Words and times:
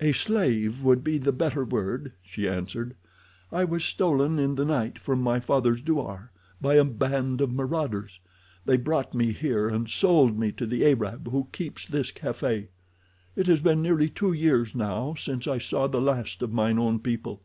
"A 0.00 0.10
slave 0.10 0.82
would 0.82 1.04
be 1.04 1.18
the 1.18 1.30
better 1.30 1.64
word," 1.64 2.10
she 2.20 2.48
answered. 2.48 2.96
"I 3.52 3.62
was 3.62 3.84
stolen 3.84 4.36
in 4.40 4.56
the 4.56 4.64
night 4.64 4.98
from 4.98 5.22
my 5.22 5.38
father's 5.38 5.80
douar 5.80 6.32
by 6.60 6.74
a 6.74 6.82
band 6.84 7.40
of 7.40 7.52
marauders. 7.52 8.18
They 8.66 8.76
brought 8.76 9.14
me 9.14 9.30
here 9.30 9.68
and 9.68 9.88
sold 9.88 10.36
me 10.36 10.50
to 10.50 10.66
the 10.66 10.84
Arab 10.84 11.30
who 11.30 11.46
keeps 11.52 11.86
this 11.86 12.10
café. 12.10 12.66
It 13.36 13.46
has 13.46 13.60
been 13.60 13.80
nearly 13.80 14.10
two 14.10 14.32
years 14.32 14.74
now 14.74 15.14
since 15.16 15.46
I 15.46 15.58
saw 15.58 15.86
the 15.86 16.02
last 16.02 16.42
of 16.42 16.52
mine 16.52 16.80
own 16.80 16.98
people. 16.98 17.42